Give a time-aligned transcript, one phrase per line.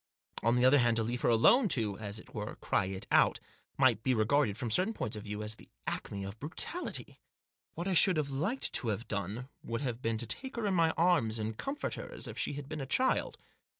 [0.41, 3.39] On the other hand, to leave her alone to, as it were, cry it out,
[3.77, 7.19] might be regarded, from certain points of view, as the acme of brutality.
[7.75, 10.73] What I should have liked to have done would have been to take her in
[10.73, 13.37] my arms, and comfort her as if she had been a child.